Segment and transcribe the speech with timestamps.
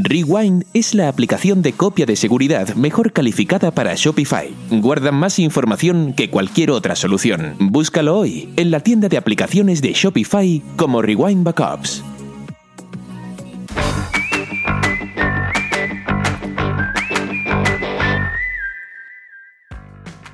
[0.00, 4.50] Rewind es la aplicación de copia de seguridad mejor calificada para Shopify.
[4.70, 7.56] Guarda más información que cualquier otra solución.
[7.58, 12.02] Búscalo hoy en la tienda de aplicaciones de Shopify como Rewind Backups.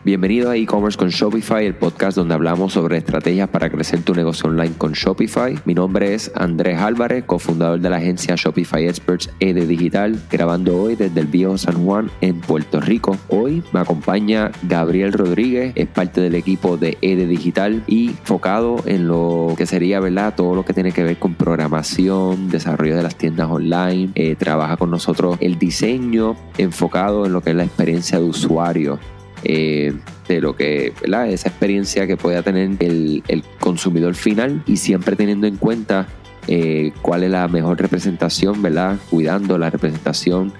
[0.08, 4.48] Bienvenido a e-commerce con Shopify, el podcast donde hablamos sobre estrategias para crecer tu negocio
[4.48, 5.58] online con Shopify.
[5.66, 10.96] Mi nombre es Andrés Álvarez, cofundador de la agencia Shopify Experts ED Digital, grabando hoy
[10.96, 13.18] desde el viejo San Juan en Puerto Rico.
[13.28, 19.08] Hoy me acompaña Gabriel Rodríguez, es parte del equipo de ED Digital y enfocado en
[19.08, 20.32] lo que sería, ¿verdad?
[20.34, 24.78] Todo lo que tiene que ver con programación, desarrollo de las tiendas online, eh, trabaja
[24.78, 28.98] con nosotros el diseño enfocado en lo que es la experiencia de usuario
[29.48, 29.94] eh,
[30.28, 31.30] de lo que, ¿verdad?
[31.30, 33.22] Esa experiencia que pueda tener el,
[33.58, 36.06] consumidor final y siempre teniendo en cuenta
[36.46, 38.98] eh, cuál es la mejor representación, ¿verdad?
[39.08, 40.52] Cuidando la representación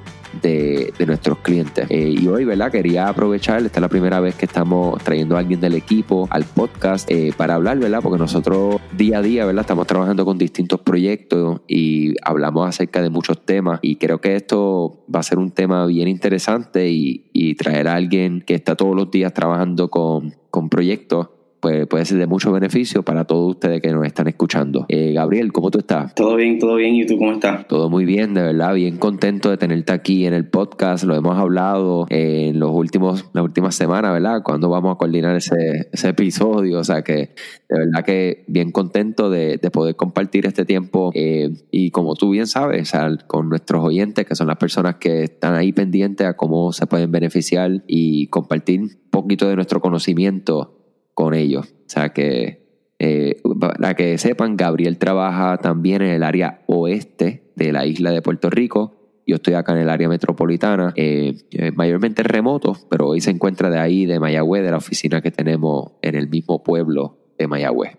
[0.42, 1.86] de, nuestros clientes.
[1.88, 2.70] Eh, y hoy, ¿verdad?
[2.70, 6.44] Quería aprovechar, esta es la primera vez que estamos trayendo a alguien del equipo al
[6.44, 8.00] podcast eh, para hablar, ¿verdad?
[8.02, 9.62] Porque nosotros día a día, ¿verdad?
[9.62, 15.04] Estamos trabajando con distintos proyectos y hablamos acerca de muchos temas y creo que esto
[15.14, 17.24] va a ser un tema bien interesante y,
[17.58, 21.28] traer a alguien que está todos los días trabajando con, con proyectos
[21.68, 24.86] pues puede ser de mucho beneficio para todos ustedes que nos están escuchando.
[24.88, 26.14] Eh, Gabriel, ¿cómo tú estás?
[26.14, 26.94] Todo bien, todo bien.
[26.94, 27.66] ¿Y tú cómo estás?
[27.66, 28.74] Todo muy bien, de verdad.
[28.74, 31.04] Bien contento de tenerte aquí en el podcast.
[31.04, 34.42] Lo hemos hablado en los últimos, las últimas semanas, ¿verdad?
[34.42, 36.78] Cuando vamos a coordinar ese, ese episodio.
[36.78, 37.34] O sea que
[37.68, 41.10] de verdad que bien contento de, poder compartir este tiempo.
[41.14, 42.92] Eh, y como tú bien sabes,
[43.26, 47.12] con nuestros oyentes, que son las personas que están ahí pendientes a cómo se pueden
[47.12, 50.78] beneficiar y compartir un poquito de nuestro conocimiento
[51.18, 51.66] con ellos.
[51.66, 52.62] O sea que,
[53.00, 58.22] eh, para que sepan, Gabriel trabaja también en el área oeste de la isla de
[58.22, 59.20] Puerto Rico.
[59.26, 63.68] Yo estoy acá en el área metropolitana, eh, eh, mayormente remoto, pero hoy se encuentra
[63.68, 67.96] de ahí, de Mayagüez, de la oficina que tenemos en el mismo pueblo de Mayagüez.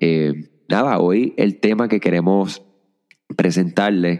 [0.70, 2.64] nada, hoy el tema que queremos
[3.36, 4.18] presentarle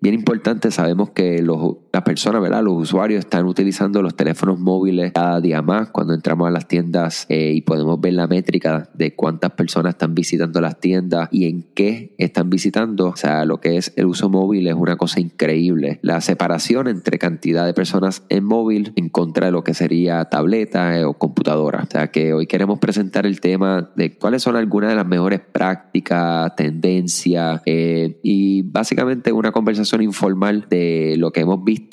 [0.00, 2.62] bien importante, sabemos que los, las personas, ¿verdad?
[2.62, 7.24] los usuarios están utilizando los teléfonos móviles cada día más cuando entramos a las tiendas
[7.30, 11.62] eh, y podemos ver la métrica de cuántas personas están visitando las tiendas y en
[11.74, 13.08] qué están visitando.
[13.08, 15.98] O sea, lo que es el uso móvil es una cosa increíble.
[16.02, 20.98] La separación entre cantidad de personas en móvil en contra de lo que sería tableta
[20.98, 21.84] eh, o computadora.
[21.84, 25.40] O sea, que hoy queremos presentar el tema de cuáles son algunas de las mejores
[25.40, 31.85] prácticas, tendencias eh, y básicamente una conversación informal de lo que hemos visto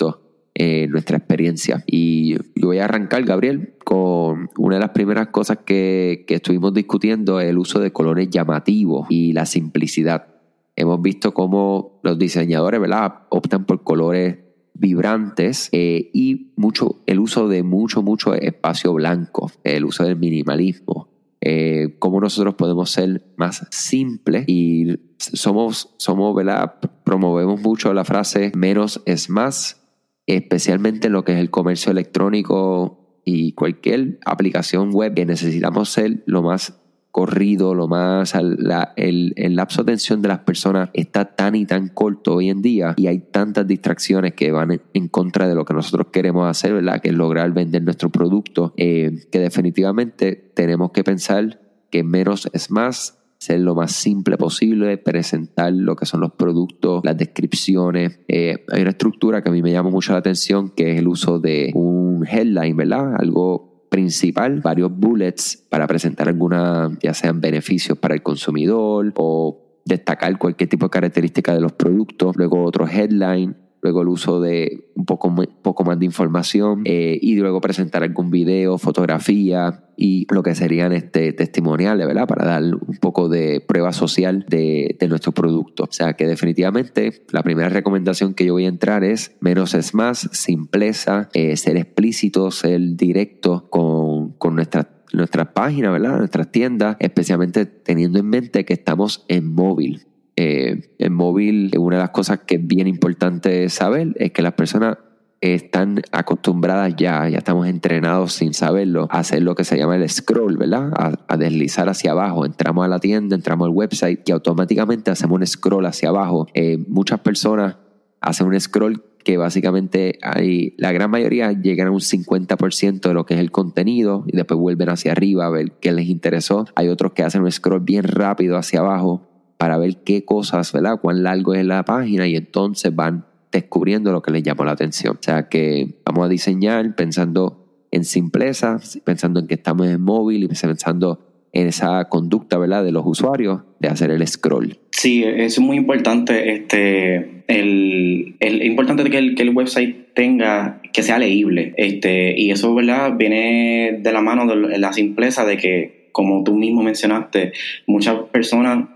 [0.55, 1.83] en nuestra experiencia.
[1.87, 6.73] Y yo voy a arrancar, Gabriel, con una de las primeras cosas que, que estuvimos
[6.73, 10.27] discutiendo, el uso de colores llamativos y la simplicidad.
[10.75, 13.25] Hemos visto cómo los diseñadores ¿verdad?
[13.29, 14.37] optan por colores
[14.73, 21.09] vibrantes eh, y mucho, el uso de mucho, mucho espacio blanco, el uso del minimalismo.
[21.41, 26.75] Eh, cómo nosotros podemos ser más simples y somos, somos, ¿verdad?
[27.03, 29.82] Promovemos mucho la frase menos es más,
[30.27, 36.23] especialmente en lo que es el comercio electrónico y cualquier aplicación web que necesitamos ser
[36.25, 36.79] lo más
[37.13, 42.33] corrido, lo más, el, lapso de atención de las personas está tan y tan corto
[42.33, 46.07] hoy en día y hay tantas distracciones que van en, contra de lo que nosotros
[46.11, 47.01] queremos hacer, ¿verdad?
[47.01, 51.61] Que es lograr vender nuestro producto, eh, que definitivamente tenemos que pensar
[51.91, 57.03] que menos es más, ser lo más simple posible, presentar lo que son los productos,
[57.03, 58.19] las descripciones.
[58.27, 61.07] Eh, hay una estructura que a mí me llama mucho la atención, que es el
[61.07, 63.15] uso de un headline, ¿verdad?
[63.17, 70.37] Algo principal, varios bullets para presentar alguna, ya sean beneficios para el consumidor o destacar
[70.37, 75.05] cualquier tipo de característica de los productos, luego otro headline luego el uso de un
[75.05, 80.55] poco, poco más de información eh, y luego presentar algún video, fotografía y lo que
[80.55, 82.25] serían este, testimoniales, ¿verdad?
[82.25, 85.83] Para dar un poco de prueba social de, nuestro producto.
[85.83, 89.93] O sea que definitivamente la primera recomendación que yo voy a entrar es menos es
[89.93, 96.17] más, simpleza, eh, ser explícito, ser directo con, con nuestras nuestras páginas, ¿verdad?
[96.17, 100.07] Nuestras tiendas, especialmente teniendo en mente que estamos en móvil.
[100.35, 104.53] Eh, en móvil, una de las cosas que es bien importante saber es que las
[104.53, 104.97] personas
[105.41, 110.09] están acostumbradas ya, ya estamos entrenados sin saberlo, a hacer lo que se llama el
[110.09, 110.91] scroll, ¿verdad?
[111.27, 112.45] A, deslizar hacia abajo.
[112.45, 116.47] Entramos a la tienda, entramos al website y automáticamente hacemos un scroll hacia abajo.
[116.53, 117.75] Eh, muchas personas
[118.21, 123.25] hacen un scroll que básicamente hay, la gran mayoría llegan a un 50% de lo
[123.25, 126.65] que es el contenido y después vuelven hacia arriba a ver qué les interesó.
[126.75, 129.32] Hay otros que hacen un scroll bien rápido hacia abajo
[129.63, 130.99] para ver qué cosas, ¿verdad?
[131.01, 135.15] Cuán largo es la página y entonces van descubriendo lo que les llamó la atención.
[135.15, 140.43] O sea que vamos a diseñar pensando en simpleza, pensando en que estamos en móvil
[140.43, 142.83] y pensando en esa conducta ¿verdad?
[142.83, 144.79] de los usuarios de hacer el scroll.
[144.91, 146.55] Sí, es muy importante.
[146.55, 151.73] Este, el, el importante que el, que el website tenga, que sea leíble.
[151.77, 153.13] Este, y eso ¿verdad?
[153.15, 157.51] viene de la mano de la simpleza de que, como tú mismo mencionaste,
[157.85, 158.87] muchas personas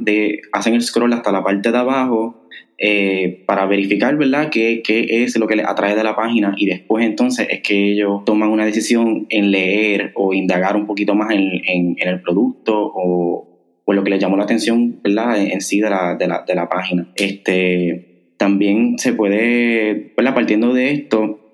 [0.53, 2.47] hacen el scroll hasta la parte de abajo
[2.77, 6.67] eh, para verificar, ¿verdad?, qué, qué, es lo que les atrae de la página y
[6.67, 11.31] después entonces es que ellos toman una decisión en leer o indagar un poquito más
[11.31, 15.79] en, en, el producto o, o, lo que les llamó la atención, ¿verdad?, en, sí
[15.79, 17.11] de la, de la, de la página.
[17.15, 21.46] Este, también se puede, ¿verdad?, partiendo de esto,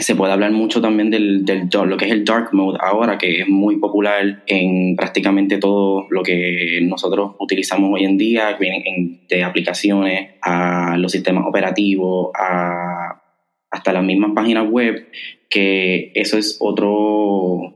[0.00, 3.42] se puede hablar mucho también del, del lo que es el dark mode ahora, que
[3.42, 9.44] es muy popular en prácticamente todo lo que nosotros utilizamos hoy en día, vienen de
[9.44, 13.22] aplicaciones a los sistemas operativos, a,
[13.70, 15.08] hasta las mismas páginas web,
[15.48, 17.74] que eso es otro,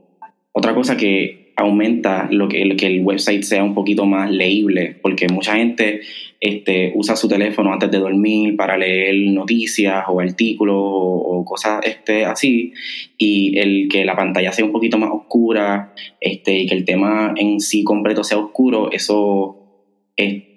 [0.51, 5.27] otra cosa que aumenta lo que, que, el website sea un poquito más leíble, porque
[5.27, 6.01] mucha gente
[6.39, 12.25] este, usa su teléfono antes de dormir para leer noticias o artículos o, cosas este,
[12.25, 12.73] así,
[13.17, 17.33] y el que la pantalla sea un poquito más oscura este, y que el tema
[17.37, 19.62] en sí completo sea oscuro, eso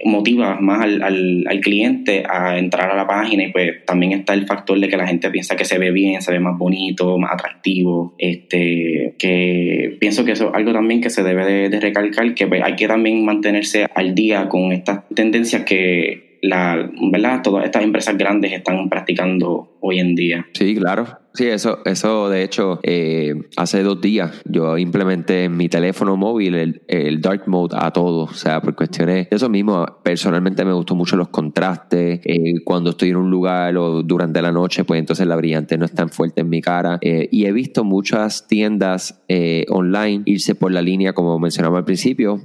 [0.04, 4.46] motiva más al, al, cliente a entrar a la página y pues también está el
[4.46, 7.32] factor de que la gente piensa que se ve bien, se ve más bonito, más
[7.32, 12.46] atractivo, este, que pienso que eso es algo también que se debe de, recalcar, que
[12.46, 17.42] pues, hay que también mantenerse al día con estas tendencias que la, ¿verdad?
[17.42, 20.46] todas estas empresas grandes están practicando hoy en día.
[20.52, 21.06] Sí, claro.
[21.36, 26.80] Sí, eso, eso de hecho, eh, hace dos días yo implementé en mi teléfono móvil
[26.88, 30.94] el, dark mode a todo, o sea, por cuestiones de eso mismo, personalmente me gustó
[30.94, 35.26] mucho los contrastes, eh, cuando estoy en un lugar o durante la noche, pues entonces
[35.26, 39.22] la brillante no es tan fuerte en mi cara, eh, y he visto muchas tiendas
[39.68, 42.40] online irse por la línea, como mencionamos al principio,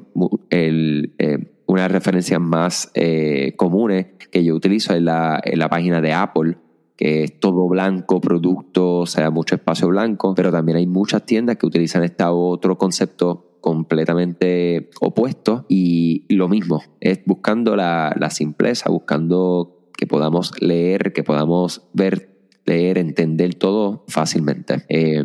[0.49, 1.13] el
[1.71, 2.91] una referencia más
[3.55, 6.57] comunes que yo utilizo en la, la página de Apple
[7.01, 11.57] que es todo blanco, producto, o sea, mucho espacio blanco, pero también hay muchas tiendas
[11.57, 19.89] que utilizan este otro concepto completamente opuesto y lo mismo, es buscando la, simpleza, buscando
[19.97, 24.85] que podamos leer, que podamos ver, leer, entender todo fácilmente.
[24.87, 25.23] Eh,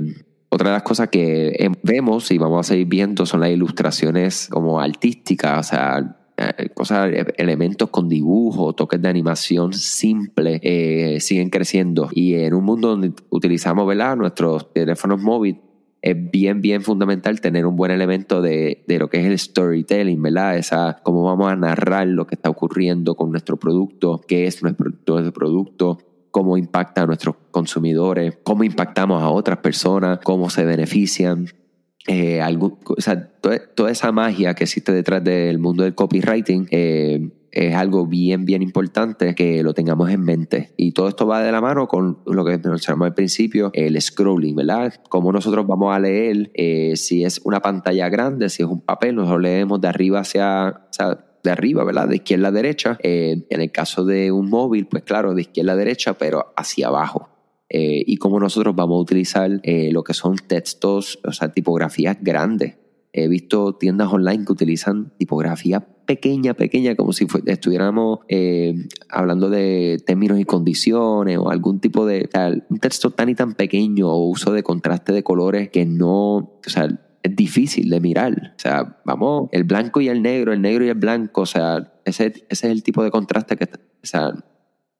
[0.48, 4.80] otra de las cosas que vemos y vamos a seguir viendo son las ilustraciones como
[4.80, 6.25] artísticas, o sea, eh,
[6.74, 12.08] cosas, eh, elementos con dibujo, toques de animación simple, eh, siguen creciendo.
[12.12, 14.16] Y en un mundo donde utilizamos ¿verdad?
[14.16, 15.60] nuestros teléfonos móviles,
[16.02, 20.22] es bien, bien fundamental tener un buen elemento de, de, lo que es el storytelling,
[20.22, 20.56] ¿verdad?
[20.56, 24.90] Esa, cómo vamos a narrar lo que está ocurriendo con nuestro producto, qué es nuestro,
[25.06, 25.98] nuestro producto,
[26.30, 31.48] cómo impacta a nuestros consumidores, cómo impactamos a otras personas, cómo se benefician
[32.06, 37.74] eh, o sea, toda, esa magia que existe detrás del mundo del copywriting eh, es
[37.74, 40.72] algo bien, bien importante que lo tengamos en mente.
[40.76, 44.54] Y todo esto va de la mano con lo que mencionamos al principio, el scrolling,
[44.54, 44.94] ¿verdad?
[45.08, 49.16] Cómo nosotros vamos a leer, eh, si es una pantalla grande, si es un papel,
[49.16, 50.82] nosotros leemos de arriba hacia,
[51.42, 52.08] de arriba, ¿verdad?
[52.08, 52.98] De izquierda a derecha.
[53.02, 57.35] en el caso de un móvil, pues claro, de izquierda a derecha, pero hacia abajo.
[57.68, 62.16] Eh, y cómo nosotros vamos a utilizar eh, lo que son textos, o sea, tipografías
[62.20, 62.76] grandes.
[63.12, 68.74] He visto tiendas online que utilizan tipografía pequeña, pequeña, como si estuviéramos eh,
[69.08, 72.28] hablando de términos y condiciones o algún tipo de,
[72.70, 76.60] un texto tan y tan pequeño o uso de contraste de colores que no, o
[76.66, 76.88] sea,
[77.22, 78.54] es difícil de mirar.
[78.56, 81.92] O sea, vamos, el blanco y el negro, el negro y el blanco, o sea,
[82.04, 84.32] ese, ese es el tipo de contraste que, o sea,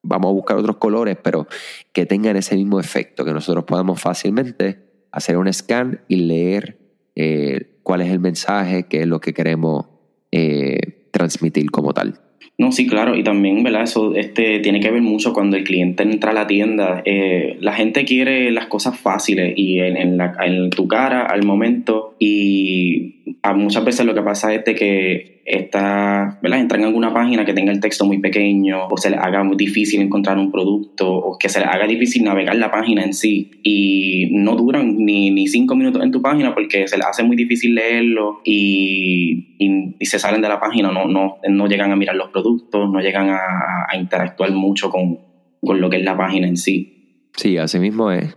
[0.03, 1.47] vamos a buscar otros colores, pero
[1.93, 4.79] que tengan ese mismo efecto, que nosotros podamos fácilmente
[5.11, 6.79] hacer un scan y leer
[7.15, 9.87] eh, cuál es el mensaje, qué es lo que queremos
[10.31, 12.21] eh, transmitir como tal.
[12.59, 13.83] No, sí, claro, y también, ¿verdad?
[13.83, 17.03] Eso este, tiene que ver mucho cuando el cliente entra a la tienda.
[17.05, 23.37] Eh, la gente quiere las cosas fáciles y en, en tu cara al momento y
[23.43, 26.46] a muchas veces lo que pasa es de que en
[26.87, 30.39] alguna página que tenga el texto muy pequeño o se les haga muy difícil encontrar
[30.39, 34.57] un producto o que se les haga difícil navegar la página en sí y no
[34.57, 38.41] duran ni, ni cinco minutos en tu página porque se les hace muy difícil leerlo
[38.45, 42.91] y, y, se salen de la página, no, no, no llegan a mirar los productos,
[42.91, 45.19] no llegan a, interactuar mucho con,
[45.61, 47.29] con, lo que es la página en sí.
[47.37, 48.37] Sí, así mismo es.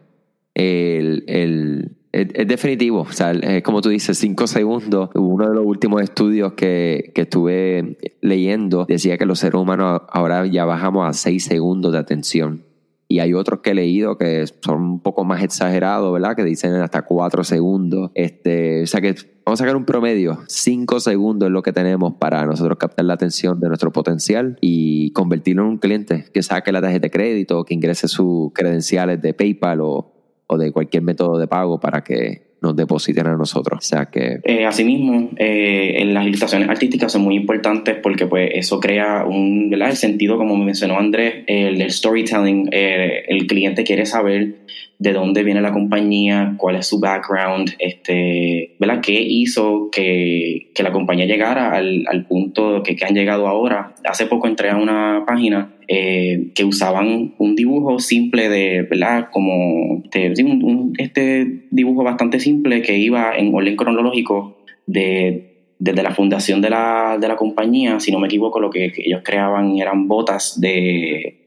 [0.55, 5.09] El, el, es, definitivo, o sea, es como tú dices, cinco segundos.
[5.13, 10.45] Uno de los últimos estudios que, que, estuve leyendo decía que los seres humanos ahora
[10.47, 12.65] ya bajamos a seis segundos de atención.
[13.07, 16.35] y hay otros que he leído que son un poco más exagerados, ¿verdad?
[16.35, 18.11] Que dicen hasta cuatro segundos.
[18.13, 22.13] Este, o sea que vamos a sacar un promedio, cinco segundos es lo que tenemos
[22.19, 26.71] para nosotros captar la atención de nuestro potencial y convertirlo en un cliente que saque
[26.71, 30.18] la tarjeta de crédito, que ingrese sus credenciales de PayPal o,
[30.51, 33.77] o de cualquier método de pago para que nos depositen a nosotros.
[33.77, 34.39] O sea que...
[34.43, 39.71] Eh, asimismo, eh, las ilustraciones artísticas son muy importantes porque pues eso crea un.
[39.71, 44.55] El sentido, como mencionó Andrés, el, storytelling, eh, el cliente quiere saber
[44.99, 48.99] de dónde viene la compañía, cuál es su background, este, ¿verdad?
[49.01, 53.95] ¿Qué hizo que, que la compañía llegara al, al punto que, que, han llegado ahora?
[54.03, 59.29] Hace poco entré a una página eh, que usaban un dibujo simple de, ¿verdad?
[59.31, 66.11] Como este, un, este dibujo bastante simple que iba en orden cronológico de, desde la
[66.13, 70.09] fundación de la, de la compañía, si no me equivoco, lo que ellos creaban eran
[70.09, 71.38] botas de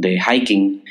[0.00, 0.82] de hiking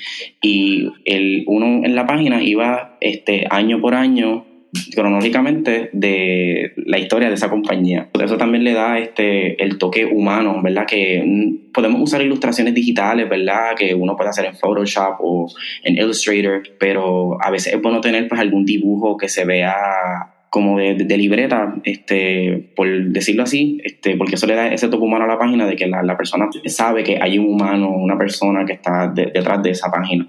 [0.41, 4.45] y el, uno en la página iba este, año por año
[4.93, 8.09] cronológicamente de la historia de esa compañía.
[8.23, 10.85] Eso también le da este, el toque humano, ¿verdad?
[10.85, 13.75] Que podemos usar ilustraciones digitales, ¿verdad?
[13.75, 15.51] Que uno puede hacer en Photoshop o
[15.83, 19.73] en Illustrator, pero a veces es bueno tener pues algún dibujo que se vea
[20.49, 25.25] como de, libreta, este, por decirlo así, este, porque eso le da ese toque humano
[25.25, 28.73] a la página de que la, persona sabe que hay un humano, una persona que
[28.73, 30.27] está detrás de esa página.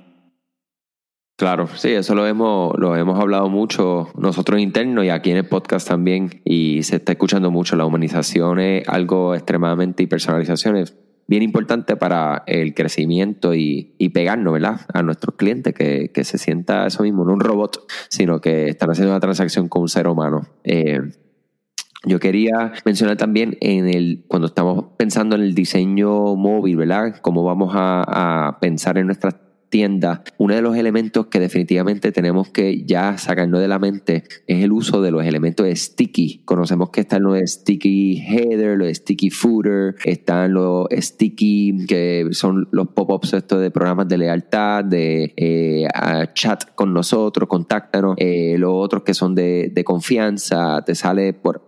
[1.38, 5.48] Claro, sí, eso lo hemos, lo hemos hablado mucho nosotros internos y aquí en el
[5.48, 7.76] podcast también, y se está escuchando mucho.
[7.76, 10.94] La humanización es algo extremadamente y personalización es
[11.30, 14.80] bien importante para el crecimiento y, y pegarnos, ¿verdad?
[14.92, 18.90] A nuestros clientes, que, que, se sienta eso mismo, no un robot, sino que están
[18.90, 20.48] haciendo una transacción con un ser humano.
[20.64, 21.00] Eh,
[22.04, 27.14] yo quería mencionar también en el, cuando estamos pensando en el diseño móvil, ¿verdad?
[27.22, 29.36] Cómo vamos a, a pensar en nuestras
[29.70, 34.62] tienda, uno de los elementos que definitivamente tenemos que ya sacarnos de la mente es
[34.62, 36.42] el uso de los elementos sticky.
[36.44, 42.88] Conocemos que están los sticky header, los sticky footer, están los sticky que son los
[42.88, 45.86] pop-ups estos de programas de lealtad, de eh,
[46.34, 51.64] chat con nosotros, contáctanos, eh, los otros que son de, confianza, te sale por,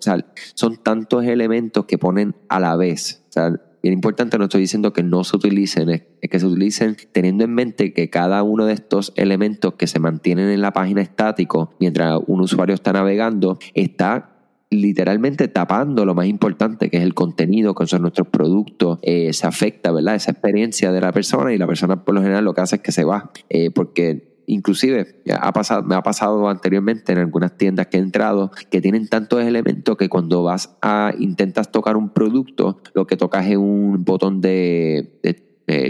[0.55, 3.25] son tantos elementos que ponen a la vez.
[3.37, 7.45] O bien importante, no estoy diciendo que no se utilicen, es, que se utilicen teniendo
[7.45, 11.75] en mente que cada uno de estos elementos que se mantienen en la página estático
[11.81, 14.29] mientras un usuario está navegando está
[14.71, 19.47] literalmente tapando lo más importante que es el contenido, que son nuestros productos, eh, se
[19.47, 20.15] afecta, ¿verdad?
[20.15, 22.83] Esa experiencia de la persona y la persona por lo general lo que hace es
[22.83, 27.87] que se va, eh, porque inclusive ha pasado, me ha pasado anteriormente en algunas tiendas
[27.87, 32.81] que he entrado que tienen tantos elementos que cuando vas a intentas tocar un producto,
[32.95, 35.19] lo que tocas es un botón de,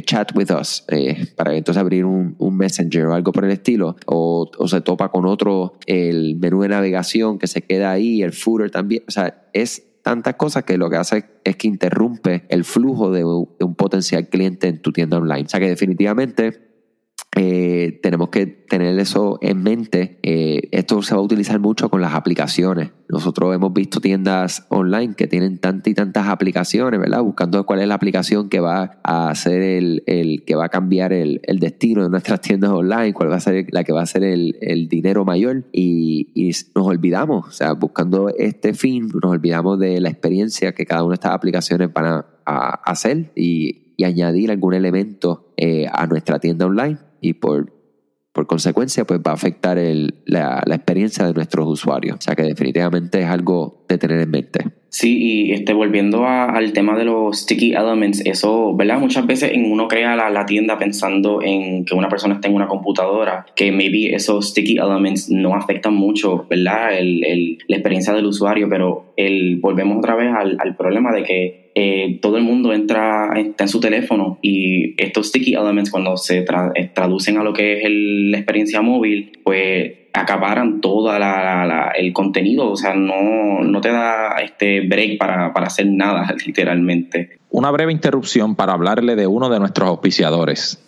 [0.05, 4.49] chat with us eh, para entonces abrir un, messenger o algo por el estilo o,
[4.67, 9.03] se topa con otro el menú de navegación que se queda ahí el footer también
[9.09, 13.25] o sea es tantas cosas que lo que hace es que interrumpe el flujo de
[13.25, 15.45] un potencial cliente en tu tienda online.
[15.45, 16.72] O sea que definitivamente
[17.35, 20.19] eh, tenemos que tener eso en mente.
[20.23, 22.91] Eh, esto se va a utilizar mucho con las aplicaciones.
[23.09, 27.23] Nosotros hemos visto tiendas online que tienen tantas y tantas aplicaciones, ¿verdad?
[27.23, 30.03] Buscando cuál es la aplicación que va a hacer el,
[30.47, 33.67] que va a cambiar el, el, destino de nuestras tiendas online, cuál va a ser
[33.71, 37.73] la que va a ser el, el dinero mayor y, y, nos olvidamos, o sea,
[37.73, 42.25] buscando este fin, nos olvidamos de la experiencia que cada una de estas aplicaciones van
[42.45, 47.73] a, hacer y, y, añadir algún elemento eh, a nuestra tienda online y por,
[48.33, 52.19] por consecuencia pues va a afectar el, la, la, experiencia de nuestros usuarios.
[52.19, 54.82] O sea que definitivamente es algo de tener en mente.
[54.95, 58.99] Sí, y este, volviendo al tema de los sticky elements, eso, ¿verdad?
[58.99, 62.69] Muchas veces uno crea la, la, tienda pensando en que una persona está en una
[62.69, 66.99] computadora, que maybe esos sticky elements no afectan mucho, ¿verdad?
[66.99, 71.23] El, el, la experiencia del usuario, pero el, volvemos otra vez al, al problema de
[71.23, 76.19] que eh, todo el mundo entra está en su teléfono y estos sticky elements cuando
[76.19, 82.71] se eh, traducen a lo que es la experiencia móvil, pues acaparan todo el contenido,
[82.71, 87.39] o sea, no, no te da este break para, para hacer nada, literalmente.
[87.51, 90.79] Una breve interrupción para hablarle de uno de nuestros auspiciadores.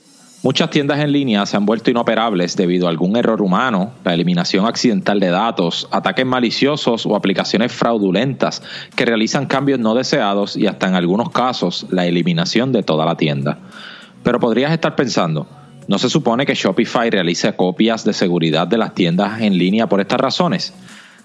[0.44, 4.66] Muchas tiendas en línea se han vuelto inoperables debido a algún error humano, la eliminación
[4.66, 8.62] accidental de datos, ataques maliciosos o aplicaciones fraudulentas
[8.94, 13.16] que realizan cambios no deseados y hasta en algunos casos la eliminación de toda la
[13.16, 13.56] tienda.
[14.22, 15.46] Pero podrías estar pensando,
[15.88, 20.00] ¿no se supone que Shopify realice copias de seguridad de las tiendas en línea por
[20.00, 20.72] estas razones?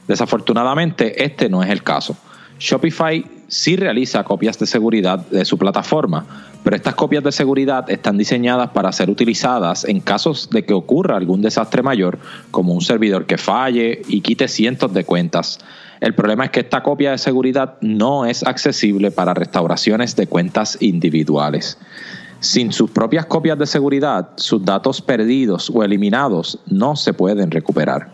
[0.07, 2.17] Desafortunadamente, este no es el caso.
[2.59, 6.25] Shopify sí realiza copias de seguridad de su plataforma,
[6.63, 11.15] pero estas copias de seguridad están diseñadas para ser utilizadas en casos de que ocurra
[11.15, 12.19] algún desastre mayor,
[12.51, 15.59] como un servidor que falle y quite cientos de cuentas.
[16.01, 20.77] El problema es que esta copia de seguridad no es accesible para restauraciones de cuentas
[20.81, 21.77] individuales.
[22.41, 28.11] Sin sus propias copias de seguridad, sus datos perdidos o eliminados no se pueden recuperar.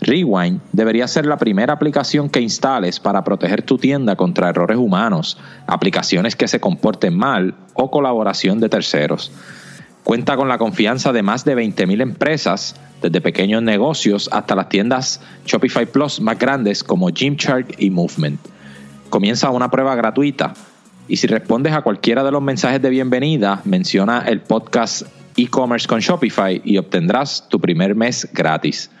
[0.00, 5.38] Rewind debería ser la primera aplicación que instales para proteger tu tienda contra errores humanos,
[5.68, 9.30] aplicaciones que se comporten mal o colaboración de terceros.
[10.02, 15.20] Cuenta con la confianza de más de 20.000 empresas, desde pequeños negocios hasta las tiendas
[15.46, 18.40] Shopify Plus más grandes como Gymshark y Movement.
[19.10, 20.54] Comienza una prueba gratuita
[21.10, 25.02] y si respondes a cualquiera de los mensajes de bienvenida, menciona el podcast
[25.36, 28.92] e-commerce con Shopify y obtendrás tu primer mes gratis.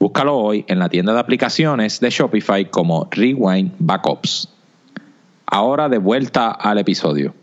[0.00, 4.48] Búscalo hoy en la tienda de aplicaciones de Shopify como Rewind Backups.
[5.44, 7.34] Ahora de vuelta al episodio.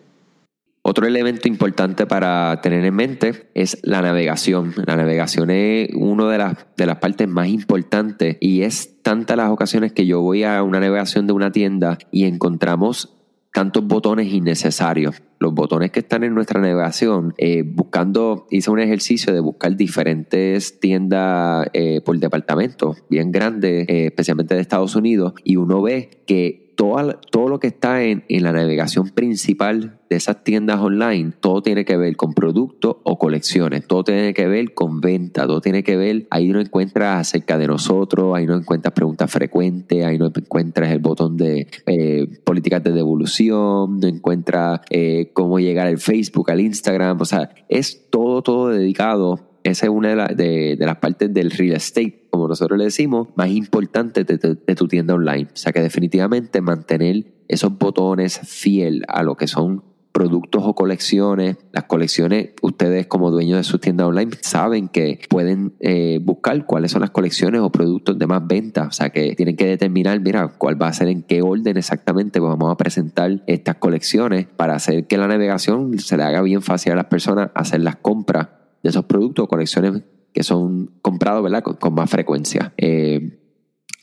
[0.82, 4.74] Otro elemento importante para tener en mente es la navegación.
[4.88, 9.52] La navegación es una de las, de las partes más importantes y es tantas las
[9.52, 13.16] ocasiones que yo voy a una navegación de una tienda y encontramos
[13.56, 15.24] tantos botones innecesarios.
[15.40, 20.82] Los botones que están en nuestra navegación, eh, buscando, hice un ejercicio de buscar diferentes
[20.82, 26.65] tiendas eh, por departamento, bien grandes, eh, especialmente de Estados Unidos, y uno ve que
[26.76, 31.98] todo, lo que está en, la navegación principal de esas tiendas online, todo tiene que
[31.98, 36.28] ver con productos o colecciones, todo tiene que ver con venta, todo tiene que ver,
[36.30, 41.00] ahí no encuentras acerca de nosotros, ahí no encuentras preguntas frecuentes, ahí no encuentras el
[41.00, 47.20] botón de eh, políticas de devolución, no encuentras eh, cómo llegar al Facebook, al Instagram,
[47.20, 52.28] o sea, es todo, todo dedicado esa es una de, las partes del real estate,
[52.30, 54.38] como nosotros le decimos, más importante de,
[54.76, 55.48] tu tienda online.
[55.52, 61.58] O sea que definitivamente mantener esos botones fiel a lo que son productos o colecciones.
[61.74, 66.92] Las colecciones, ustedes como dueños de su tienda online saben que pueden eh, buscar cuáles
[66.92, 68.84] son las colecciones o productos de más venta.
[68.84, 72.40] O sea que tienen que determinar, mira, cuál va a ser en qué orden exactamente
[72.40, 76.94] vamos a presentar estas colecciones para hacer que la navegación se le haga bien fácil
[76.94, 78.50] a las personas hacer las compras
[78.86, 81.64] de esos productos o colecciones que son comprados ¿verdad?
[81.64, 82.74] Con, más frecuencia.
[82.78, 83.40] Eh,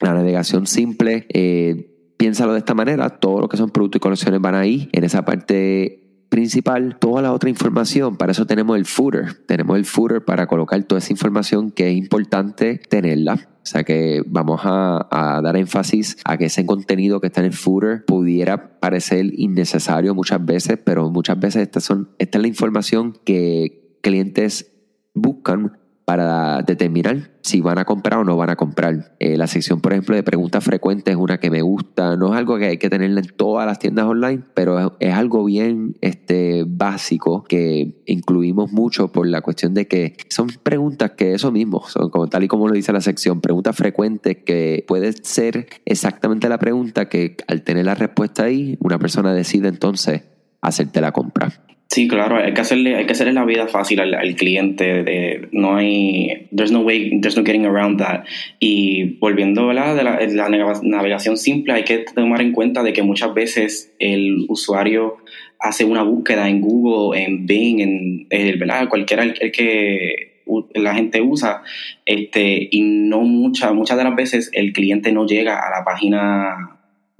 [0.00, 4.40] la navegación simple, eh, piénsalo de esta manera, todo lo que son productos y colecciones
[4.40, 9.44] van ahí, en esa parte principal, toda la otra información, para eso tenemos el footer,
[9.46, 13.34] tenemos el footer para colocar toda esa información que es importante tenerla.
[13.34, 17.52] O sea que vamos a, dar énfasis a que ese contenido que está en el
[17.52, 21.78] footer pudiera parecer innecesario muchas veces, pero muchas veces esta
[22.18, 24.71] es la información que clientes
[25.14, 29.14] buscan para determinar si van a comprar o no van a comprar.
[29.18, 32.16] Eh, la sección, por ejemplo, de preguntas frecuentes es una que me gusta.
[32.16, 35.44] No es algo que hay que tenerla en todas las tiendas online, pero es, algo
[35.44, 41.50] bien este, básico que incluimos mucho por la cuestión de que son preguntas que eso
[41.50, 45.66] mismo, son como tal y como lo dice la sección, preguntas frecuentes que puede ser
[45.84, 50.22] exactamente la pregunta que al tener la respuesta ahí, una persona decide entonces
[50.60, 51.52] hacerte la compra.
[51.92, 55.02] Sí, claro, hay que hacerle, hay que hacerle la vida fácil al, cliente.
[55.02, 58.24] De, no hay, there's no way, there's no getting around that.
[58.58, 63.02] Y volviendo a la, de la, navegación simple, hay que tomar en cuenta de que
[63.02, 65.18] muchas veces el usuario
[65.60, 68.88] hace una búsqueda en Google, en Bing, en el, ¿verdad?
[68.88, 70.40] cualquiera el, que
[70.74, 71.62] la gente usa,
[72.06, 76.71] este, y no muchas, muchas de las veces el cliente no llega a la página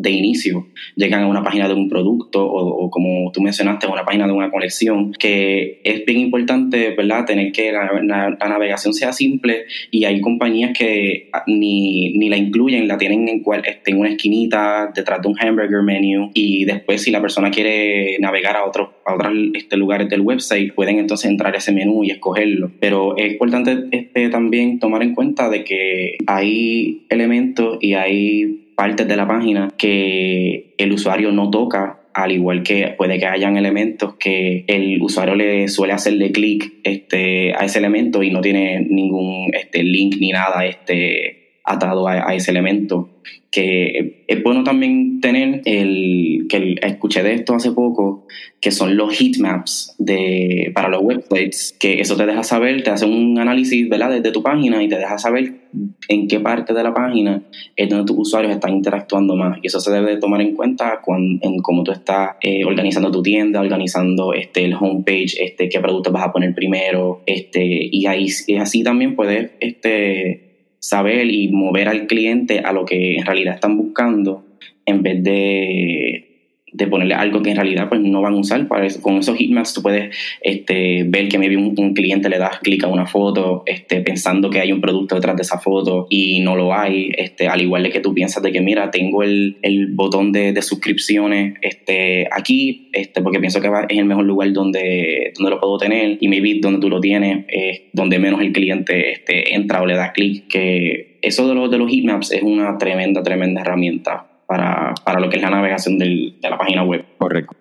[0.03, 4.05] de inicio llegan a una página de un producto o, como tú mencionaste, a una
[4.05, 7.25] página de una colección, que es bien importante, ¿verdad?
[7.25, 12.99] Tener que la, navegación sea simple y hay compañías que ni, ni la incluyen, la
[12.99, 17.11] tienen en, cual, este, en una esquinita detrás de un hamburger menu y después si
[17.11, 21.55] la persona quiere navegar a, otros a otros este, lugares del website, pueden entonces entrar
[21.55, 22.71] a ese menú y escogerlo.
[22.81, 29.07] Pero es importante este, también tomar en cuenta de que hay elementos y hay partes
[29.09, 34.15] de la página que el usuario no toca al igual que puede que hayan elementos
[34.17, 39.51] que el usuario le suele hacerle clic este, a ese elemento y no tiene ningún
[39.55, 43.09] este, link ni nada este, atado a, ese elemento.
[43.51, 48.27] Que es bueno también tener el que escuché de esto hace poco,
[48.61, 53.05] que son los heatmaps de, para los websites, que eso te deja saber, te hace
[53.05, 54.11] un análisis ¿verdad?
[54.11, 55.69] desde tu página y te deja saber
[56.09, 57.43] en qué parte de la página
[57.77, 59.59] es donde tus usuarios están interactuando más.
[59.63, 63.23] Y eso se debe tomar en cuenta cuando, en cómo tú estás eh, organizando tu
[63.23, 68.29] tienda, organizando este, el homepage, este, qué productos vas a poner primero, este, y ahí
[68.47, 70.52] y así también puedes este,
[70.83, 74.45] saber y mover al cliente a lo que en realidad están buscando
[74.85, 76.32] en vez de
[76.73, 78.67] de ponerle algo que en realidad pues no van a usar.
[78.67, 82.59] Para con esos heatmaps tú puedes este, ver que maybe un, un cliente le das
[82.61, 86.41] clic a una foto este, pensando que hay un producto detrás de esa foto y
[86.41, 89.89] no lo hay, este, al igual que tú piensas de que mira, tengo el, el
[89.89, 95.33] botón de, de, suscripciones este, aquí, este, porque pienso que es el mejor lugar donde,
[95.37, 99.13] donde lo puedo tener y maybe donde tú lo tienes es donde menos el cliente
[99.13, 102.79] este, entra o le da clic, que eso de los, de los heatmaps es una
[102.79, 107.05] tremenda, tremenda herramienta para, para lo que es la navegación de la página web.
[107.19, 107.57] Correcto.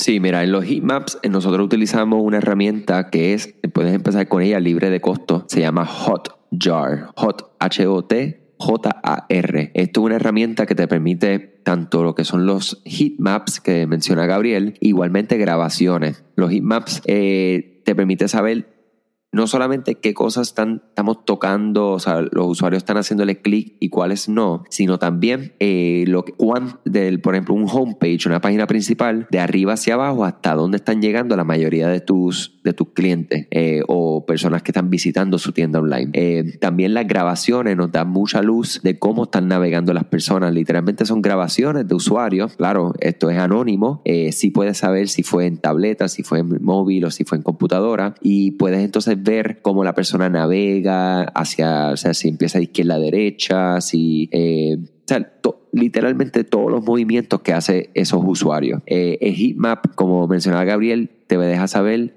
[0.00, 4.42] Sí, mira, en los heatmaps eh, nosotros utilizamos una herramienta que es, puedes empezar con
[4.42, 9.70] ella libre de costo, se llama Hotjar, Hot, H-O-T, J-A-R.
[9.74, 14.24] Esto es una herramienta que te permite tanto lo que son los heatmaps que menciona
[14.24, 16.24] Gabriel, igualmente grabaciones.
[16.34, 18.79] Los heatmaps eh, te permite saber
[19.32, 23.88] no solamente qué cosas están, estamos tocando, o sea, los usuarios están haciéndole clic y
[23.88, 26.34] cuáles no, sino también eh, lo que,
[26.84, 31.00] del, por ejemplo, un homepage, una página principal, de arriba hacia abajo, hasta dónde están
[31.00, 35.52] llegando la mayoría de tus, de tus clientes eh, o personas que están visitando su
[35.52, 36.10] tienda online.
[36.12, 40.52] Eh, también las grabaciones nos dan mucha luz de cómo están navegando las personas.
[40.52, 42.56] Literalmente son grabaciones de usuarios.
[42.56, 44.02] Claro, esto es anónimo.
[44.32, 47.42] sí puedes saber si fue en tableta, si fue en móvil o si fue en
[47.42, 48.14] computadora.
[48.20, 52.94] Y puedes entonces ver cómo la persona navega hacia, o sea, si empieza de izquierda
[52.94, 54.28] a derecha, si...
[54.32, 55.32] Eh, o sea,
[55.72, 58.80] literalmente todos los movimientos que hace esos usuarios.
[58.86, 62.14] Eh, el heatmap, como mencionaba Gabriel, te deja saber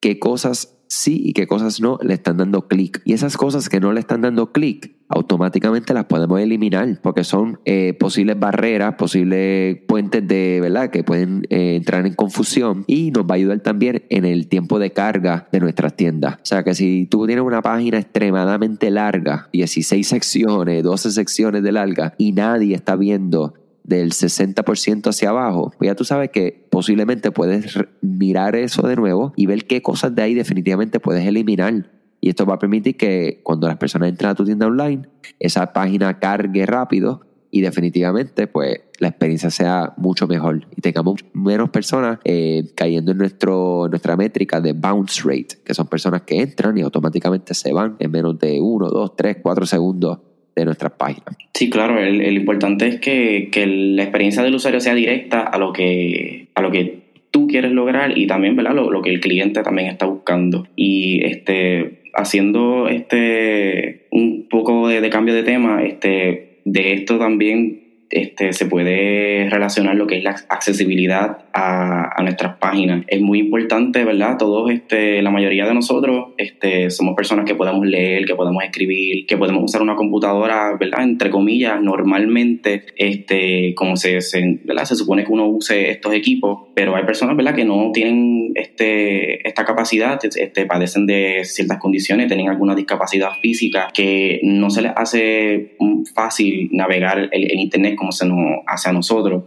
[0.00, 3.00] qué cosas sí y qué cosas no le están dando clic.
[3.04, 7.60] Y esas cosas que no le están dando clic, automáticamente las podemos eliminar porque son
[7.64, 13.24] eh, posibles barreras, posibles puentes de verdad que pueden eh, entrar en confusión y nos
[13.24, 16.34] va a ayudar también en el tiempo de carga de nuestras tiendas.
[16.36, 21.72] O sea que si tú tienes una página extremadamente larga, 16 secciones, 12 secciones de
[21.72, 27.30] larga y nadie está viendo del 60% hacia abajo, pues ya tú sabes que posiblemente
[27.30, 31.90] puedes mirar eso de nuevo y ver qué cosas de ahí definitivamente puedes eliminar.
[32.20, 35.72] Y esto va a permitir que cuando las personas entren a tu tienda online, esa
[35.72, 42.18] página cargue rápido y definitivamente pues la experiencia sea mucho mejor y tengamos menos personas
[42.24, 46.82] eh, cayendo en nuestro, nuestra métrica de bounce rate, que son personas que entran y
[46.82, 50.18] automáticamente se van en menos de 1, 2, 3, 4 segundos
[50.56, 51.36] de nuestras páginas.
[51.54, 55.72] Sí, claro, el, importante es que, que, la experiencia del usuario sea directa a lo
[55.72, 58.74] que, a lo que tú quieres lograr y también ¿verdad?
[58.74, 60.66] Lo, lo que el cliente también está buscando.
[60.76, 67.80] Y este, haciendo este, un poco de, de cambio de tema, este, de esto también
[68.10, 73.04] este, se puede relacionar lo que es la accesibilidad a, nuestras páginas.
[73.06, 74.36] Es muy importante, ¿verdad?
[74.38, 79.26] Todos, este, la mayoría de nosotros este, somos personas que podemos leer, que podemos escribir,
[79.26, 81.02] que podemos usar una computadora, ¿verdad?
[81.02, 84.84] Entre comillas, normalmente, este, como se, se, ¿verdad?
[84.84, 87.54] se supone que uno use estos equipos, pero hay personas, ¿verdad?
[87.54, 93.88] Que no tienen este, esta capacidad, este, padecen de ciertas condiciones, tienen alguna discapacidad física
[93.94, 95.76] que no se les hace
[96.14, 99.44] fácil navegar el, Internet como se nos hace a nosotros.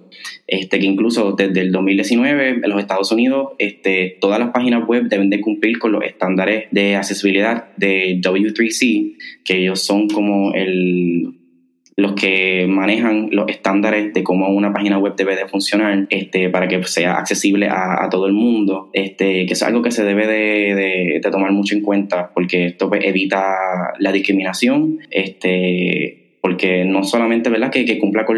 [0.48, 5.04] Este, que incluso desde el 2019 en los Estados Unidos este, todas las páginas web
[5.10, 11.34] deben de cumplir con los estándares de accesibilidad de W3C, que ellos son como el,
[11.96, 16.68] los que manejan los estándares de cómo una página web debe de funcionar este, para
[16.68, 21.20] que sea accesible a, todo el mundo, este, que es algo que se debe de,
[21.22, 23.56] de, tomar mucho en cuenta porque esto pues, evita
[24.00, 27.72] la discriminación, este, porque no solamente ¿verdad?
[27.72, 28.38] Que, cumpla con,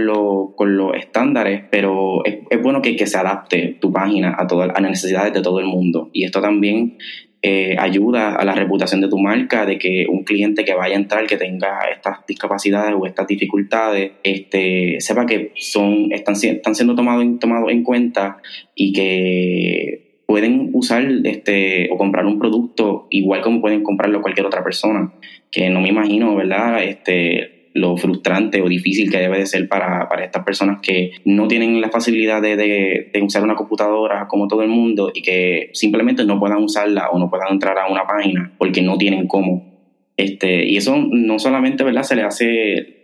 [0.56, 4.92] con los estándares, pero es, bueno que, se adapte tu página a, todas, a las
[4.92, 6.12] necesidades de todo el mundo.
[6.14, 7.00] Y esto también
[7.42, 11.00] eh, ayuda a la reputación de tu marca, de que un cliente que vaya a
[11.00, 16.94] entrar, que tenga estas discapacidades o estas dificultades, este, sepa que son, están, están siendo
[16.94, 18.38] tomados tomado en cuenta
[18.76, 24.64] y que pueden usar este, o comprar un producto igual como pueden comprarlo cualquier otra
[24.64, 25.12] persona,
[25.50, 26.84] que no me imagino, ¿verdad?
[26.84, 31.82] Este, lo frustrante o difícil que debe de ser para, estas personas que no tienen
[31.82, 36.64] la facilidad de, usar una computadora como todo el mundo y que simplemente no puedan
[36.64, 39.76] usarla o no puedan entrar a una página porque no tienen cómo.
[40.16, 42.04] Este, y eso no solamente ¿verdad?
[42.04, 42.96] se le hace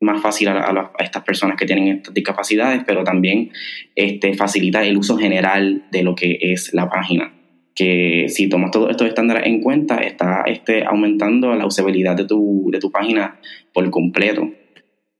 [0.00, 3.50] más fácil a, estas personas que tienen estas discapacidades, pero también
[3.94, 7.30] este, facilita el uso general de lo que es la página
[7.74, 12.68] que si tomas todos estos estándares en cuenta, está este, aumentando la usabilidad de tu,
[12.70, 13.40] de tu página
[13.72, 14.48] por completo.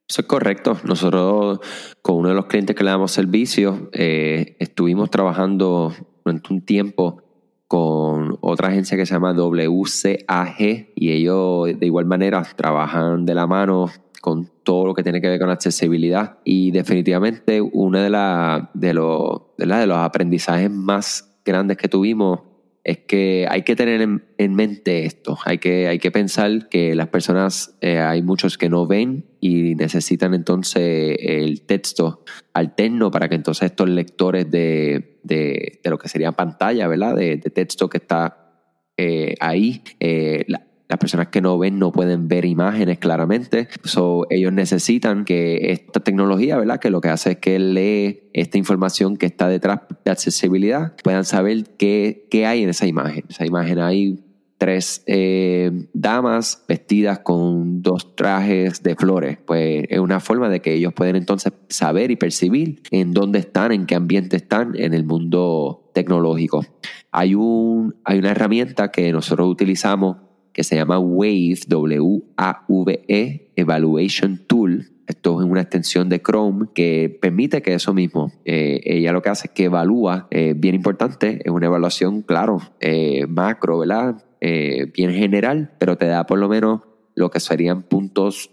[0.08, 0.78] Eso es correcto.
[0.84, 1.60] Nosotros,
[2.02, 5.92] con uno de los clientes que le damos servicio, eh, estuvimos trabajando
[6.24, 7.22] durante un tiempo
[7.66, 10.58] con otra agencia que se llama WCAG
[10.94, 13.90] y ellos de igual manera trabajan de la mano
[14.20, 18.94] con todo lo que tiene que ver con accesibilidad y definitivamente uno de, la, de,
[18.94, 22.40] los, de, de los aprendizajes más grandes que tuvimos
[22.84, 27.08] es que hay que tener en, mente esto, hay que, hay que pensar que las
[27.08, 33.36] personas, eh, hay muchos que no ven y necesitan entonces el texto alterno para que
[33.36, 37.16] entonces estos lectores de, de, de lo que sería pantalla, ¿verdad?
[37.16, 38.62] De, texto que está
[38.98, 40.44] eh, ahí, eh,
[40.88, 43.68] las personas que no ven no pueden ver imágenes claramente.
[43.84, 46.78] So, ellos necesitan que esta tecnología, ¿verdad?
[46.78, 51.24] Que lo que hace es que lee esta información que está detrás de accesibilidad, puedan
[51.24, 53.24] saber qué, qué hay en esa imagen.
[53.28, 54.18] Esa imagen hay
[54.58, 59.38] tres eh, damas vestidas con dos trajes de flores.
[59.44, 63.72] Pues es una forma de que ellos pueden entonces saber y percibir en dónde están,
[63.72, 66.64] en qué ambiente están en el mundo tecnológico.
[67.10, 70.16] Hay, un, hay una herramienta que nosotros utilizamos
[70.54, 74.92] que se llama WAVE, W-A-V-E, Evaluation Tool.
[75.06, 79.28] Esto es una extensión de Chrome que permite que eso mismo, eh, ella lo que
[79.28, 84.24] hace es que evalúa, eh, bien importante, es una evaluación, claro, eh, macro, ¿verdad?
[84.40, 86.82] bien general, pero te da por lo menos
[87.14, 88.50] lo que serían puntos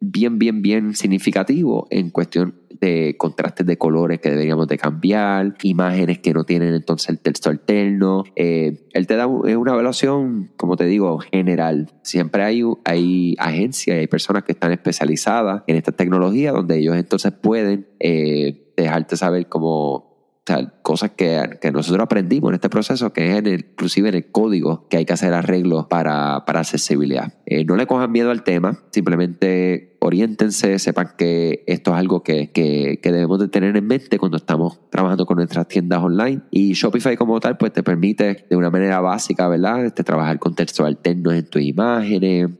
[0.00, 6.18] bien, bien, bien significativo en cuestión de contrastes de colores que deberíamos de cambiar, imágenes
[6.18, 8.24] que no tienen entonces el texto alterno.
[8.36, 11.90] Eh, él te da una evaluación, como te digo, general.
[12.02, 17.32] Siempre hay, hay agencias, hay personas que están especializadas en esta tecnología donde ellos entonces
[17.32, 20.05] pueden eh, dejarte saber cómo
[20.48, 24.86] o cosas que, nosotros aprendimos en este proceso, que es en inclusive en el código
[24.88, 27.34] que hay que hacer arreglos para, para accesibilidad.
[27.46, 32.52] Eh, no le cojan miedo al tema, simplemente oriéntense, sepan que esto es algo que,
[32.52, 36.42] que, que, debemos de tener en mente cuando estamos trabajando con nuestras tiendas online.
[36.50, 39.84] Y Shopify como tal, pues te permite de una manera básica, ¿verdad?
[39.84, 42.50] Este, trabajar con textos alternos en tus imágenes,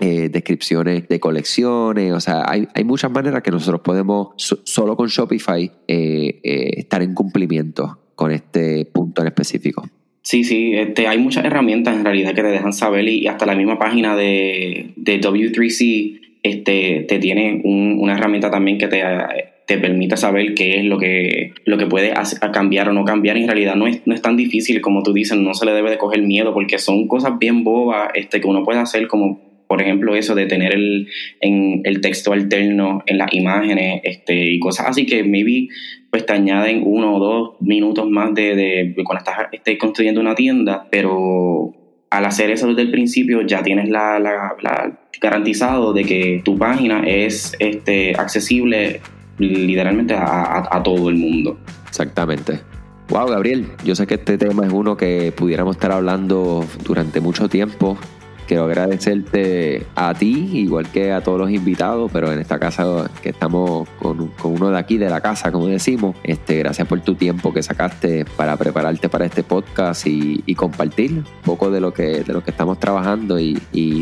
[0.00, 5.08] eh, descripciones de colecciones, o sea, hay, hay, muchas maneras que nosotros podemos, solo con
[5.08, 9.86] Shopify, eh, eh, estar en cumplimiento con este punto en específico.
[10.22, 13.54] Sí, sí, este, hay muchas herramientas en realidad que te dejan saber y, hasta la
[13.54, 19.02] misma página de, de W3C este, te tiene una herramienta también que te,
[19.66, 22.14] te permite saber qué es lo que, lo que puede
[22.52, 23.36] cambiar o no cambiar.
[23.36, 25.90] En realidad no es, no es tan difícil como tú dices, no se le debe
[25.90, 29.80] de coger miedo porque son cosas bien bobas este, que uno puede hacer como por
[29.80, 31.06] ejemplo, eso de tener el,
[31.38, 35.68] en, el texto alterno en las imágenes este, y cosas así que maybe
[36.10, 40.34] pues te añaden uno o dos minutos más de, de, cuando estás estés construyendo una
[40.34, 41.72] tienda, pero
[42.10, 47.04] al hacer eso desde el principio ya tienes la, la, garantizado de que tu página
[47.06, 49.00] es este, accesible
[49.38, 51.60] literalmente a, a todo el mundo.
[51.86, 52.58] Exactamente.
[53.08, 57.48] Wow, Gabriel, yo sé que este tema es uno que pudiéramos estar hablando durante mucho
[57.48, 57.96] tiempo
[58.50, 63.28] quiero agradecerte a ti, igual que a todos los invitados, pero en esta casa que
[63.28, 66.16] estamos con, uno de aquí, de la casa, como decimos.
[66.24, 71.24] Este, gracias por tu tiempo que sacaste para prepararte para este podcast y, compartir un
[71.44, 73.38] poco de lo que, de lo que estamos trabajando.
[73.38, 73.56] Y,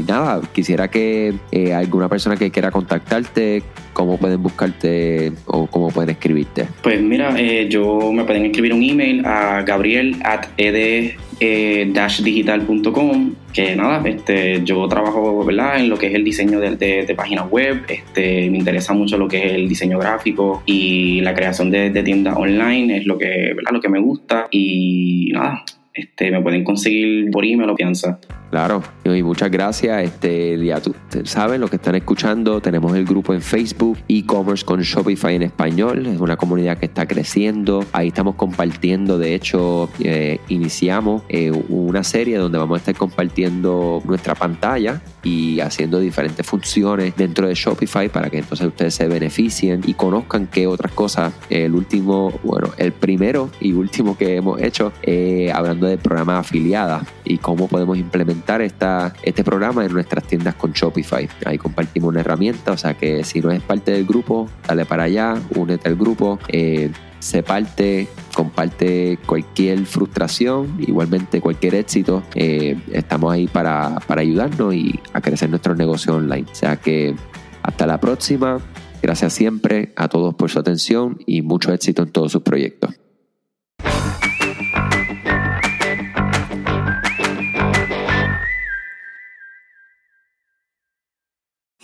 [0.08, 6.08] nada, quisiera que eh, alguna persona que quiera contactarte, cómo pueden buscarte o cómo pueden
[6.08, 6.68] escribirte.
[6.82, 13.34] Pues mira, eh, yo me pueden escribir un email a gabriel at ed eh, digital.com
[13.52, 15.78] que nada, este, yo trabajo ¿verdad?
[15.78, 19.26] en lo que es el diseño de, de, páginas web, este, me interesa mucho lo
[19.26, 23.26] que es el diseño gráfico y la creación de, de tiendas online, es lo que,
[23.54, 23.72] ¿verdad?
[23.72, 25.64] lo que me gusta y nada,
[25.98, 28.18] este, me pueden conseguir por email o piensa.
[28.50, 30.04] Claro, y muchas gracias.
[30.04, 34.80] Este, ya tú, saben, lo que están escuchando, tenemos el grupo en Facebook, e-commerce con
[34.80, 36.06] Shopify en español.
[36.06, 37.84] Es una comunidad que está creciendo.
[37.92, 44.02] Ahí estamos compartiendo, de hecho, eh, iniciamos eh, una serie donde vamos a estar compartiendo
[44.06, 49.82] nuestra pantalla y haciendo diferentes funciones dentro de Shopify para que entonces ustedes se beneficien
[49.86, 51.34] y conozcan qué otras cosas.
[51.50, 57.06] El último, bueno, el primero y último que hemos hecho, eh, hablando de programas afiliadas
[57.24, 61.28] y cómo podemos implementar esta, este programa en nuestras tiendas con Shopify.
[61.44, 65.04] Ahí compartimos una herramienta, o sea que si no es parte del grupo, dale para
[65.04, 66.38] allá, únete al grupo.
[66.48, 72.22] Eh, se parte, comparte cualquier frustración, igualmente cualquier éxito.
[72.34, 76.46] Eh, estamos ahí para, para ayudarnos y a crecer nuestro negocio online.
[76.50, 77.16] O sea que
[77.62, 78.60] hasta la próxima.
[79.00, 82.98] Gracias siempre a todos por su atención y mucho éxito en todos sus proyectos.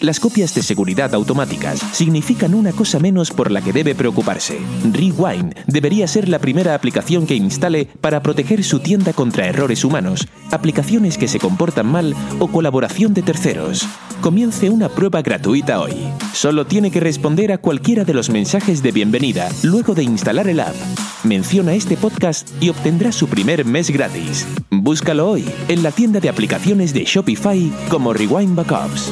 [0.04, 4.58] Las copias de seguridad automáticas significan una cosa menos por la que debe preocuparse.
[4.92, 10.28] Rewind debería ser la primera aplicación que instale para proteger su tienda contra errores humanos,
[10.50, 13.88] aplicaciones que se comportan mal o colaboración de terceros.
[14.20, 15.94] Comience una prueba gratuita hoy.
[16.34, 20.60] Solo tiene que responder a cualquiera de los mensajes de bienvenida luego de instalar el
[20.60, 20.74] app.
[21.22, 24.46] Menciona este podcast y obtendrá su primer mes gratis.
[24.70, 29.10] Búscalo hoy en la tienda de aplicaciones de Shopify como Rewind Backups.